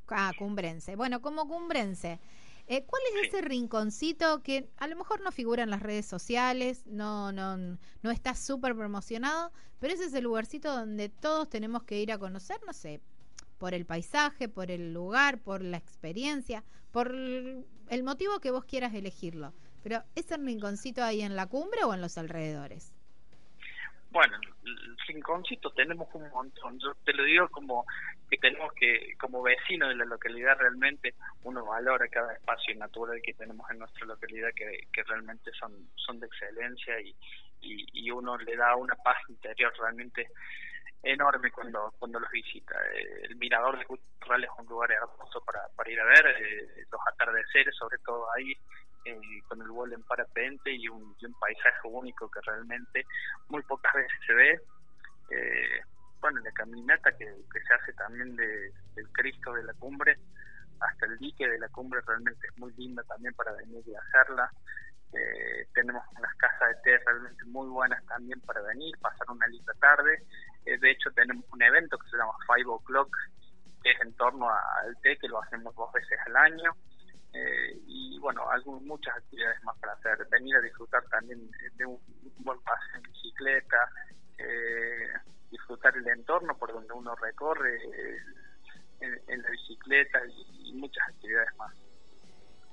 Ah, 0.10 0.34
cumbrense. 0.38 0.96
Bueno, 0.96 1.22
como 1.22 1.48
cumbrense. 1.48 2.20
Eh, 2.72 2.84
¿Cuál 2.86 3.02
es 3.12 3.30
ese 3.30 3.42
rinconcito 3.42 4.44
que 4.44 4.70
a 4.78 4.88
lo 4.88 4.96
mejor 4.96 5.22
no 5.22 5.32
figura 5.32 5.64
en 5.64 5.72
las 5.72 5.82
redes 5.82 6.06
sociales, 6.06 6.84
no, 6.86 7.32
no, 7.32 7.58
no 7.58 8.12
está 8.12 8.36
súper 8.36 8.76
promocionado, 8.76 9.52
pero 9.80 9.96
ese 9.96 10.06
es 10.06 10.14
el 10.14 10.26
lugarcito 10.26 10.72
donde 10.72 11.10
todos 11.10 11.50
tenemos 11.50 11.82
que 11.82 12.00
ir 12.00 12.12
a 12.12 12.20
conocer, 12.20 12.60
no 12.68 12.74
sé, 12.74 13.02
por 13.58 13.74
el 13.74 13.88
paisaje, 13.88 14.50
por 14.50 14.70
el 14.70 14.94
lugar, 14.94 15.42
por 15.42 15.64
la 15.64 15.78
experiencia, 15.78 16.64
por 16.92 17.12
el 17.12 18.04
motivo 18.04 18.40
que 18.40 18.52
vos 18.52 18.66
quieras 18.66 18.94
elegirlo. 18.94 19.52
Pero 19.82 20.04
¿es 20.14 20.30
el 20.30 20.46
rinconcito 20.46 21.04
ahí 21.04 21.22
en 21.22 21.36
la 21.36 21.48
cumbre 21.48 21.84
o 21.86 21.96
en 21.96 22.02
los 22.02 22.20
alrededores? 22.20 22.94
Bueno, 24.12 24.38
el 24.64 24.98
rinconcito 25.08 25.70
tenemos 25.72 26.08
un 26.14 26.28
montón. 26.30 26.80
Yo 26.80 26.96
te 27.06 27.14
lo 27.14 27.24
digo 27.24 27.48
como 27.50 27.86
que 28.28 28.38
tenemos 28.38 28.74
que, 28.74 29.16
como 29.20 29.44
vecino 29.44 29.88
de 29.88 29.96
la 29.96 30.06
localidad, 30.06 30.58
realmente 30.58 31.14
uno 31.44 31.64
valora 31.66 32.08
cada 32.08 32.34
espacio 32.34 32.76
natural 32.76 33.22
que 33.22 33.36
tenemos 33.36 33.70
en 33.70 33.80
nuestra 33.80 34.08
localidad, 34.08 34.50
que, 34.56 34.88
que 34.92 35.04
realmente 35.04 35.52
son, 35.60 35.90
son 35.96 36.20
de 36.20 36.26
excelencia 36.26 37.00
y, 37.00 37.16
y, 37.62 38.10
uno 38.10 38.38
le 38.38 38.56
da 38.56 38.76
una 38.76 38.96
paz 38.96 39.18
interior 39.28 39.72
realmente 39.80 40.28
enorme 41.04 41.52
cuando 41.52 41.94
cuando 42.00 42.20
los 42.20 42.32
visita. 42.32 42.76
El 43.24 43.36
mirador 43.36 43.78
de 43.78 43.86
Cultural 43.86 44.44
es 44.44 44.50
un 44.58 44.66
lugar 44.66 44.92
hermoso 44.92 45.42
para, 45.46 45.68
para 45.76 45.92
ir 45.92 46.00
a 46.00 46.06
ver, 46.06 46.26
eh, 46.42 46.86
los 46.92 47.02
atardeceres, 47.14 47.76
sobre 47.76 48.00
todo 48.00 48.26
ahí, 48.36 48.54
eh, 49.06 49.42
con 49.48 49.62
el 49.62 49.70
vuelo 49.70 49.96
en 49.96 50.04
parapente 50.04 50.72
y 50.72 50.88
un, 50.88 51.16
paisaje 51.40 51.88
único 51.88 52.30
que 52.30 52.40
realmente 52.42 53.06
muy 53.50 53.62
pocas 53.64 53.94
veces 53.94 54.20
se 54.26 54.34
ve. 54.34 54.62
Eh, 55.32 55.82
bueno, 56.22 56.42
la 56.42 56.52
caminata 56.52 57.12
que, 57.18 57.26
se 57.26 57.74
hace 57.74 57.94
también 57.94 58.36
de, 58.36 58.72
del 58.96 59.10
Cristo 59.14 59.54
de 59.54 59.64
la 59.64 59.74
cumbre 59.74 60.18
hasta 60.82 61.06
el 61.06 61.18
dique 61.18 61.48
de 61.48 61.60
la 61.60 61.68
cumbre 61.70 62.02
realmente 62.06 62.48
es 62.48 62.58
muy 62.58 62.72
linda 62.74 63.04
también 63.04 63.34
para 63.34 63.52
venir 63.54 63.84
y 63.86 63.96
hacerla. 63.96 64.50
Eh, 65.12 65.68
tenemos 65.74 66.04
unas 66.18 66.34
casas 66.36 66.70
de 66.70 66.76
té 66.84 67.04
realmente 67.04 67.44
muy 67.46 67.68
buenas 67.68 68.06
también 68.06 68.40
para 68.42 68.62
venir, 68.62 68.98
pasar 69.00 69.30
una 69.30 69.48
linda 69.48 69.74
tarde. 69.80 70.24
Eh, 70.66 70.78
de 70.78 70.92
hecho, 70.92 71.12
tenemos 71.12 71.46
un 71.52 71.62
evento 71.62 71.98
que 71.98 72.10
se 72.10 72.18
llama 72.18 72.34
Five 72.48 72.70
O'Clock, 72.70 73.16
que 73.84 73.92
es 73.92 74.02
en 74.02 74.14
torno 74.14 74.50
al 74.50 74.96
té, 75.02 75.18
que 75.18 75.28
lo 75.28 75.42
hacemos 75.42 75.76
dos 75.76 75.92
veces 75.92 76.18
al 76.28 76.36
año. 76.38 76.72
Eh, 77.34 77.80
y 77.86 78.18
bueno, 78.20 78.50
algunas, 78.50 78.82
muchas 78.84 79.16
actividades 79.18 79.64
más 79.64 79.78
para 79.78 79.94
hacer. 79.94 80.28
Venir 80.30 80.56
a 80.56 80.62
disfrutar 80.62 81.04
también 81.10 81.50
de 81.76 81.86
un, 81.86 82.00
buen 82.40 82.60
paseo 82.62 82.96
en 82.96 83.04
bicicleta, 83.04 83.90
eh, 84.38 85.08
disfrutar 85.52 85.96
el 85.96 86.08
entorno 86.08 86.58
por 86.58 86.74
donde 86.74 86.94
uno 86.94 87.16
recorre 87.16 87.80
en, 89.00 89.42
la 89.42 89.50
bicicleta 89.50 90.20
y, 90.28 90.74
muchas 90.74 91.08
actividades 91.10 91.56
más. 91.58 91.76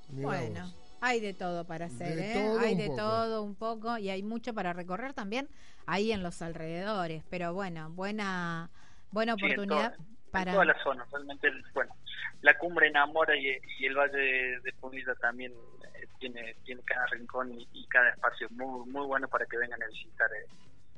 bueno. 0.09 0.73
Hay 0.99 1.19
de 1.19 1.33
todo 1.33 1.65
para 1.65 1.85
hacer, 1.85 2.17
¿eh? 2.17 2.57
hay 2.59 2.75
de 2.75 2.89
todo 2.89 3.43
un 3.43 3.53
poco 3.53 3.99
y 3.99 4.09
hay 4.09 4.23
mucho 4.23 4.55
para 4.55 4.73
recorrer 4.73 5.13
también 5.13 5.47
ahí 5.85 6.11
en 6.11 6.23
los 6.23 6.41
alrededores. 6.41 7.23
Pero 7.29 7.53
bueno, 7.53 7.91
buena 7.91 8.71
buena 9.11 9.35
oportunidad 9.35 9.95
para. 10.39 10.51
En 10.51 10.55
toda 10.55 10.65
la 10.65 10.83
zona, 10.83 11.05
realmente, 11.11 11.51
bueno, 11.73 11.93
la 12.41 12.57
cumbre 12.57 12.87
enamora 12.87 13.35
y, 13.35 13.59
el 13.85 13.95
Valle 13.95 14.59
de, 14.61 14.73
Punilla 14.79 15.15
también 15.15 15.51
eh, 15.95 16.07
tiene 16.19 16.55
tiene 16.63 16.81
cada 16.83 17.05
rincón 17.07 17.51
y, 17.53 17.87
cada 17.87 18.09
espacio 18.09 18.47
muy 18.51 18.89
muy 18.89 19.05
bueno 19.05 19.27
para 19.27 19.45
que 19.45 19.57
vengan 19.57 19.81
a 19.81 19.87
visitar 19.87 20.29
eh, 20.33 20.45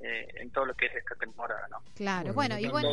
eh, 0.02 0.28
en 0.36 0.52
todo 0.52 0.66
lo 0.66 0.74
que 0.74 0.88
es 0.88 0.96
esta 0.96 1.16
temporada, 1.16 1.68
¿no? 1.70 1.82
Claro, 1.96 2.34
bueno, 2.34 2.58
y 2.58 2.68
bueno. 2.68 2.90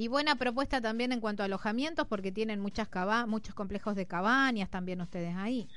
Y 0.00 0.06
buena 0.06 0.36
propuesta 0.36 0.80
también 0.80 1.10
en 1.10 1.20
cuanto 1.20 1.42
a 1.42 1.46
alojamientos, 1.46 2.06
porque 2.06 2.30
tienen 2.30 2.60
muchas 2.60 2.86
caba 2.86 3.26
muchos 3.26 3.52
complejos 3.56 3.96
de 3.96 4.06
cabañas 4.06 4.70
también 4.70 5.00
ustedes 5.00 5.34
ahí. 5.36 5.68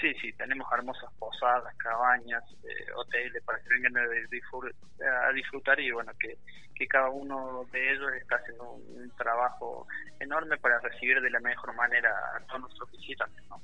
Sí, 0.00 0.14
sí, 0.20 0.32
tenemos 0.34 0.66
hermosas 0.72 1.10
posadas, 1.18 1.74
cabañas, 1.76 2.44
eh, 2.62 2.92
hoteles 2.94 3.42
para 3.42 3.58
que 3.60 3.68
vengan 3.68 3.96
a, 3.96 5.32
disfrutar 5.32 5.80
y 5.80 5.90
bueno, 5.90 6.12
que, 6.20 6.38
que 6.74 6.86
cada 6.86 7.10
uno 7.10 7.66
de 7.72 7.92
ellos 7.92 8.12
está 8.14 8.36
haciendo 8.36 8.70
un, 8.70 9.10
trabajo 9.16 9.88
enorme 10.20 10.56
para 10.58 10.78
recibir 10.78 11.20
de 11.20 11.30
la 11.30 11.40
mejor 11.40 11.74
manera 11.74 12.10
a 12.36 12.40
todos 12.46 12.60
nuestros 12.60 12.92
visitantes. 12.92 13.44
¿no? 13.50 13.60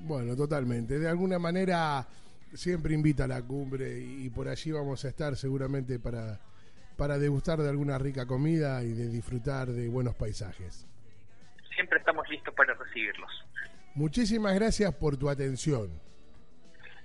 Bueno, 0.00 0.36
totalmente. 0.36 0.98
De 0.98 1.08
alguna 1.08 1.38
manera 1.38 2.06
siempre 2.52 2.92
invita 2.92 3.24
a 3.24 3.28
la 3.28 3.42
cumbre 3.42 3.98
y, 3.98 4.28
por 4.28 4.48
allí 4.48 4.70
vamos 4.70 5.02
a 5.06 5.08
estar 5.08 5.34
seguramente 5.34 5.98
para, 5.98 6.40
para 6.98 7.18
degustar 7.18 7.58
de 7.60 7.70
alguna 7.70 7.96
rica 7.96 8.26
comida 8.26 8.82
y 8.82 8.92
de 8.92 9.08
disfrutar 9.08 9.68
de 9.68 9.88
buenos 9.88 10.14
paisajes. 10.14 10.86
Siempre 11.74 11.98
estamos 11.98 12.28
listos 12.28 12.54
para 12.54 12.74
recibirlos. 12.74 13.30
Muchísimas 13.94 14.54
gracias 14.54 14.92
por 14.94 15.16
tu 15.16 15.28
atención. 15.28 15.90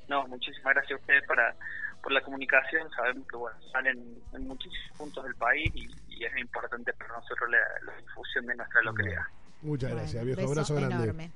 No, 0.08 0.28
muchísimas 0.28 0.74
gracias 0.74 1.00
a 1.00 1.02
ustedes 1.02 1.24
para, 1.28 1.56
por 2.02 2.12
la 2.12 2.22
comunicación. 2.22 2.90
Sabemos 2.92 3.28
que 3.28 3.38
bueno, 3.38 3.58
salen 3.72 4.18
en 4.34 4.48
muchísimos 4.48 4.98
puntos 4.98 5.24
del 5.24 5.36
país 5.36 5.72
y, 5.76 5.88
es 6.20 6.38
importante 6.38 6.92
para 6.94 7.14
nosotros 7.14 7.50
la, 7.50 7.96
difusión 7.96 8.46
de 8.46 8.54
nuestra 8.54 8.82
localidad. 8.82 9.22
muchas 9.62 9.92
gracias, 9.92 10.26
viejo. 10.26 10.42
Abrazo 10.42 10.76
grande. 10.76 11.32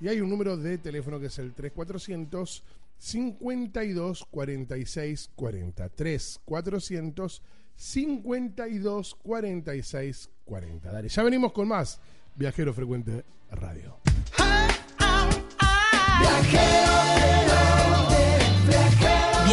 Y 0.00 0.08
hay 0.08 0.20
un 0.20 0.28
número 0.28 0.56
de 0.56 0.78
teléfono 0.78 1.20
que 1.20 1.26
es 1.26 1.38
el 1.38 1.54
3400 1.54 2.64
52 2.98 4.26
46 4.30 5.30
40. 5.36 5.88
3400 5.90 7.42
52 7.76 9.14
46 9.14 10.30
40. 10.44 10.92
Dale, 10.92 11.08
ya 11.08 11.22
venimos 11.22 11.52
con 11.52 11.68
más 11.68 12.00
Viajero 12.36 12.74
Frecuente 12.74 13.24
Radio. 13.50 13.98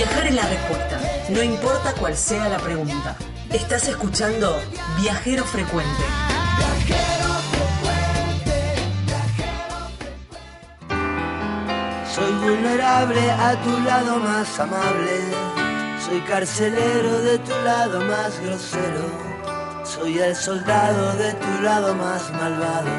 Viajar 0.01 0.25
es 0.25 0.33
la 0.33 0.47
respuesta, 0.47 0.99
no 1.29 1.43
importa 1.43 1.93
cuál 1.93 2.17
sea 2.17 2.49
la 2.49 2.57
pregunta. 2.57 3.15
Estás 3.51 3.87
escuchando 3.87 4.59
Viajero 4.99 5.45
Frecuente. 5.45 6.01
Soy 12.15 12.33
vulnerable 12.33 13.29
a 13.29 13.61
tu 13.61 13.79
lado 13.81 14.17
más 14.17 14.59
amable. 14.59 15.19
Soy 16.03 16.19
carcelero 16.21 17.19
de 17.19 17.37
tu 17.37 17.51
lado 17.63 18.01
más 18.01 18.39
grosero. 18.39 19.05
Soy 19.83 20.17
el 20.17 20.35
soldado 20.35 21.15
de 21.17 21.31
tu 21.33 21.61
lado 21.61 21.93
más 21.93 22.31
malvado. 22.31 22.89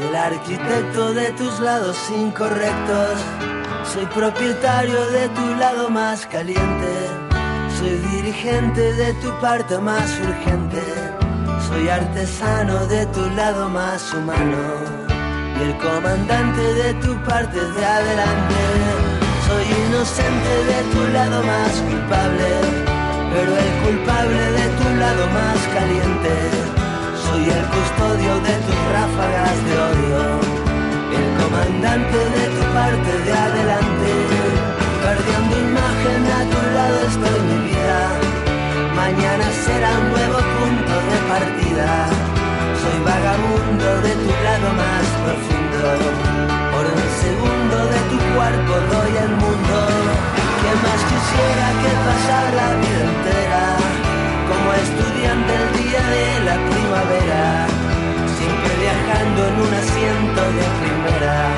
Y 0.00 0.08
el 0.08 0.16
arquitecto 0.16 1.14
de 1.14 1.30
tus 1.30 1.60
lados 1.60 1.96
incorrectos. 2.10 3.57
Soy 3.92 4.04
propietario 4.06 5.00
de 5.10 5.28
tu 5.30 5.54
lado 5.54 5.88
más 5.88 6.26
caliente. 6.26 6.92
Soy 7.78 7.96
dirigente 8.12 8.92
de 8.92 9.14
tu 9.14 9.30
parte 9.40 9.78
más 9.78 10.10
urgente. 10.20 10.82
Soy 11.66 11.88
artesano 11.88 12.86
de 12.86 13.06
tu 13.06 13.24
lado 13.30 13.68
más 13.70 14.12
humano 14.12 15.08
y 15.58 15.62
el 15.62 15.76
comandante 15.78 16.62
de 16.74 16.94
tu 16.94 17.14
parte 17.24 17.58
de 17.58 17.84
adelante. 17.84 18.60
Soy 19.48 19.64
inocente 19.86 20.52
de 20.70 20.80
tu 20.92 21.12
lado 21.14 21.42
más 21.42 21.72
culpable, 21.88 22.48
pero 23.32 23.56
el 23.56 23.72
culpable 23.84 24.42
de 24.58 24.66
tu 24.78 24.88
lado 25.00 25.26
más 25.38 25.58
caliente. 25.74 26.34
Soy 27.24 27.44
el 27.44 27.64
custodio 27.76 28.34
de 28.46 28.54
tus 28.66 28.80
ráfagas 28.92 29.56
de 29.64 29.74
odio, 29.88 30.57
comandante 31.48 32.18
de 32.36 32.44
tu 32.56 32.64
parte 32.76 33.12
de 33.26 33.32
adelante. 33.32 34.10
Perdiendo 35.04 35.54
imagen 35.68 36.22
a 36.38 36.40
tu 36.52 36.60
lado 36.76 36.96
estoy 37.12 37.40
mi 37.48 37.58
vida, 37.68 38.00
mañana 38.94 39.46
será 39.64 39.90
un 39.98 40.08
nuevo 40.10 40.38
punto 40.56 40.94
de 41.10 41.18
partida 41.32 42.28
soy 42.82 42.98
vagabundo 43.04 43.86
de 44.06 44.12
tu 44.24 44.32
lado 44.46 44.68
más 44.82 45.06
profundo. 45.24 45.80
Por 46.72 46.84
un 46.94 47.08
segundo 47.24 47.76
de 47.94 48.00
tu 48.10 48.18
cuerpo 48.34 48.72
doy 48.92 49.12
al 49.24 49.32
mundo. 49.42 49.78
Que 50.60 50.72
más 50.84 51.00
quisiera 51.10 51.66
que 51.82 51.92
pasar 52.06 52.46
la 52.60 52.68
vida 52.82 53.00
entera 53.12 53.64
como 54.48 54.68
estudiante 54.84 55.52
el 55.62 55.68
día 55.80 56.02
de 56.16 56.26
la 56.48 56.56
primavera. 56.70 57.42
Siempre 58.36 58.72
viajando 58.84 59.40
en 59.48 59.54
un 59.66 59.72
de 60.00 60.66
primera. 60.80 61.54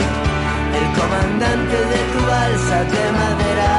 El 0.78 0.86
comandante 0.98 1.76
de 1.76 2.00
tu 2.12 2.26
balsa 2.26 2.84
de 2.84 3.12
madera. 3.12 3.69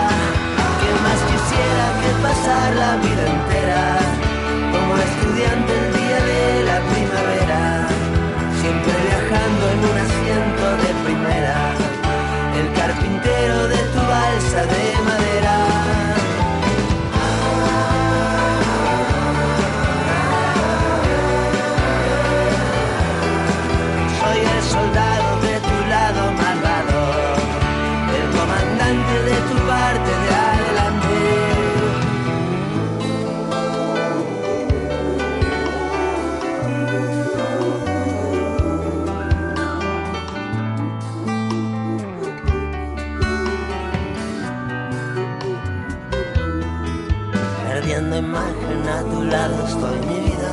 Imagen 47.89 48.87
a 48.87 49.01
tu 49.09 49.23
lado 49.23 49.65
estoy 49.65 49.99
mi 50.07 50.19
vida. 50.29 50.51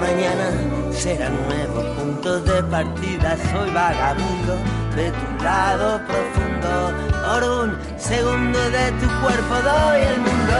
Mañana 0.00 0.46
será 0.92 1.28
nuevo 1.30 1.82
punto 1.96 2.40
de 2.40 2.62
partida. 2.64 3.36
Soy 3.50 3.70
vagabundo 3.70 4.54
de 4.96 5.10
tu 5.10 5.44
lado 5.44 6.00
profundo. 6.06 6.92
Por 7.26 7.42
un 7.60 7.78
segundo 7.96 8.58
de 8.58 8.92
tu 9.00 9.06
cuerpo 9.22 9.54
doy 9.62 10.00
el 10.02 10.18
mundo. 10.18 10.58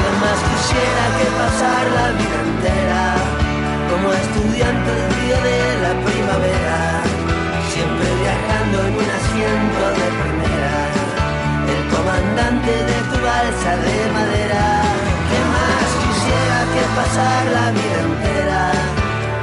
Que 0.00 0.10
más 0.22 0.38
quisiera 0.48 1.04
que 1.18 1.26
pasar 1.40 1.84
la 1.98 2.06
vida 2.18 2.38
entera 2.48 3.14
como 3.90 4.12
estudiante 4.12 4.90
el 4.90 5.06
día 5.20 5.40
de 5.42 5.58
la 5.82 6.13
de 12.36 12.98
tu 13.10 13.18
balsa 13.22 13.76
de 13.76 14.12
madera. 14.12 14.64
Que 16.74 16.84
pasar 16.96 17.44
la 17.52 17.70
vida 17.70 18.00
entera 18.02 18.72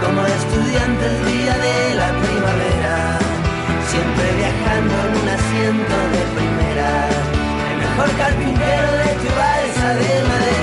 como 0.03 0.21
estudiante 0.25 1.05
el 1.05 1.17
día 1.31 1.53
de 1.65 1.95
la 1.95 2.09
primavera, 2.23 3.19
siempre 3.87 4.25
viajando 4.35 4.95
en 5.07 5.11
un 5.21 5.27
asiento 5.39 5.95
de 6.13 6.21
primera, 6.35 6.91
el 7.71 7.77
mejor 7.83 8.09
carpintero 8.17 8.91
de 9.03 9.11
tu 9.21 9.29
balsa 9.39 9.87
de 9.95 10.23
madera. 10.27 10.60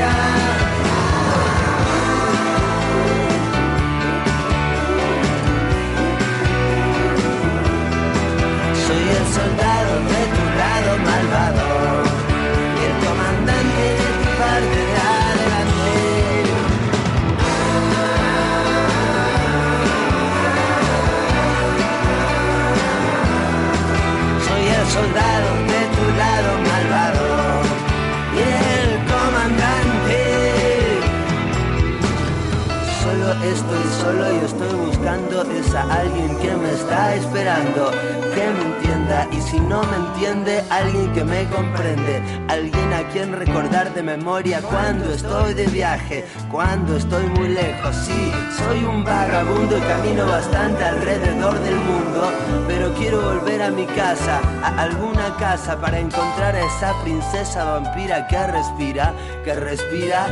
Cuando 44.68 45.10
estoy 45.12 45.54
de 45.54 45.66
viaje, 45.68 46.24
cuando 46.50 46.96
estoy 46.96 47.26
muy 47.28 47.48
lejos. 47.48 47.96
Sí, 47.96 48.32
soy 48.58 48.84
un 48.84 49.02
vagabundo 49.02 49.78
y 49.78 49.80
camino 49.80 50.26
bastante 50.26 50.84
alrededor 50.84 51.58
del 51.60 51.76
mundo, 51.76 52.30
pero 52.66 52.92
quiero 52.94 53.22
volver 53.22 53.62
a 53.62 53.70
mi 53.70 53.86
casa, 53.86 54.40
a 54.62 54.82
alguna 54.82 55.34
casa 55.38 55.80
para 55.80 55.98
encontrar 55.98 56.54
a 56.54 56.60
esa 56.60 56.92
princesa 57.02 57.64
vampira 57.64 58.26
que 58.28 58.46
respira, 58.46 59.14
que 59.44 59.54
respira 59.54 60.26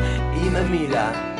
y 0.45 0.51
me 0.51 0.61
mira. 0.63 1.36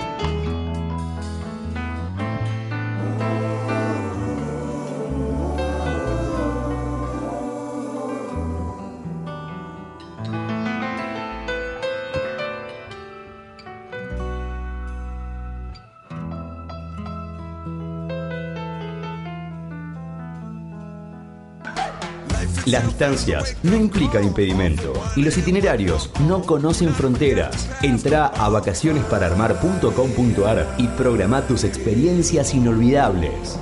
Las 22.67 22.85
distancias 22.85 23.57
no 23.63 23.75
implican 23.77 24.25
impedimento 24.25 24.93
y 25.15 25.23
los 25.23 25.39
itinerarios 25.39 26.11
no 26.27 26.43
conocen 26.43 26.93
fronteras. 26.93 27.71
Entra 27.81 28.27
a 28.27 28.49
vacacionespararmar.com.ar 28.49 30.75
y 30.77 30.89
programa 30.89 31.43
tus 31.43 31.63
experiencias 31.63 32.55
inolvidables. 32.55 33.61